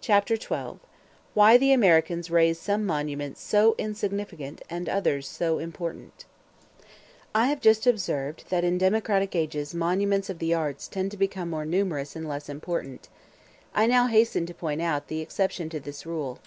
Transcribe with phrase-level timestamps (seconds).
[0.00, 0.80] Chapter XII:
[1.32, 6.24] Why The Americans Raise Some Monuments So Insignificant, And Others So Important
[7.36, 11.50] I have just observed, that in democratic ages monuments of the arts tend to become
[11.50, 13.08] more numerous and less important.
[13.76, 16.40] I now hasten to point out the exception to this rule.